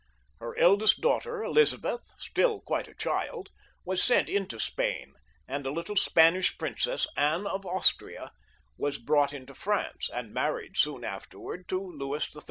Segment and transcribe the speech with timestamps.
[0.39, 3.51] Her eldest daughter, Elizabeth, still quite a child,
[3.85, 5.13] was sent into Spain;
[5.47, 8.31] and a little Spanish princess, Anne of Austria,
[8.79, 12.39] was brought into France, and married soon after to Louis XIII.